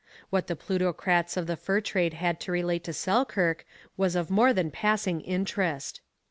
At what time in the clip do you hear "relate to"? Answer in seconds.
2.51-2.91